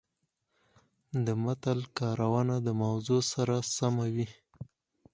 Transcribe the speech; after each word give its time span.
د 1.25 1.27
متل 1.43 1.79
کارونه 1.99 2.55
د 2.67 2.69
موضوع 2.83 3.21
سره 3.33 3.55
سمه 3.75 4.05
وي 4.13 4.27